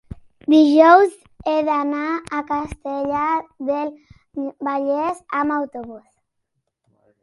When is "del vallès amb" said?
3.71-5.61